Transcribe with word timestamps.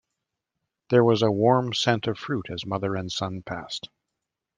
There 0.89 1.03
was 1.03 1.21
a 1.21 1.29
warm 1.31 1.75
scent 1.75 2.07
of 2.07 2.17
fruit 2.17 2.47
as 2.49 2.65
mother 2.65 2.95
and 2.95 3.11
son 3.11 3.43
passed. 3.43 3.87